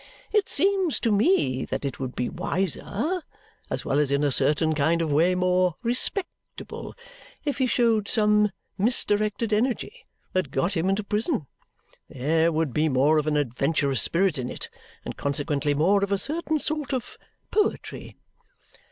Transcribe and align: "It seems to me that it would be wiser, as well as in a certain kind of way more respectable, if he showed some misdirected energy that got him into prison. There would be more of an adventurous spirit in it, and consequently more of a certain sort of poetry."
"It 0.31 0.49
seems 0.49 0.99
to 1.01 1.11
me 1.11 1.63
that 1.65 1.85
it 1.85 1.99
would 1.99 2.15
be 2.15 2.27
wiser, 2.27 3.21
as 3.69 3.85
well 3.85 3.99
as 3.99 4.09
in 4.09 4.23
a 4.23 4.31
certain 4.31 4.73
kind 4.73 4.99
of 4.99 5.11
way 5.11 5.35
more 5.35 5.75
respectable, 5.83 6.95
if 7.45 7.59
he 7.59 7.67
showed 7.67 8.07
some 8.07 8.49
misdirected 8.79 9.53
energy 9.53 10.07
that 10.33 10.49
got 10.49 10.75
him 10.75 10.89
into 10.89 11.03
prison. 11.03 11.45
There 12.09 12.51
would 12.51 12.73
be 12.73 12.89
more 12.89 13.19
of 13.19 13.27
an 13.27 13.37
adventurous 13.37 14.01
spirit 14.01 14.39
in 14.39 14.49
it, 14.49 14.71
and 15.05 15.15
consequently 15.15 15.75
more 15.75 16.03
of 16.03 16.11
a 16.11 16.17
certain 16.17 16.57
sort 16.57 16.93
of 16.95 17.15
poetry." 17.51 18.17